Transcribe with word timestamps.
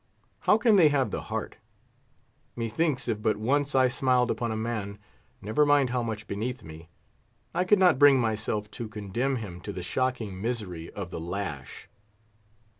How 0.49 0.57
can 0.57 0.77
they 0.77 0.89
have 0.89 1.11
the 1.11 1.21
heart? 1.21 1.57
Methinks, 2.55 3.07
if 3.07 3.21
but 3.21 3.37
once 3.37 3.75
I 3.75 3.87
smiled 3.87 4.31
upon 4.31 4.51
a 4.51 4.55
man—never 4.57 5.63
mind 5.63 5.91
how 5.91 6.01
much 6.01 6.25
beneath 6.27 6.63
me—I 6.63 7.63
could 7.65 7.77
not 7.77 7.99
bring 7.99 8.19
myself 8.19 8.71
to 8.71 8.89
condemn 8.89 9.35
him 9.35 9.61
to 9.61 9.71
the 9.71 9.83
shocking 9.83 10.41
misery 10.41 10.89
of 10.93 11.11
the 11.11 11.19
lash. 11.21 11.87